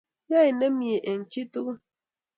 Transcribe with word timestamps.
Yai 0.31 0.49
nemie 0.59 0.97
eng 1.09 1.23
chii 1.31 1.45
tugul 1.51 1.77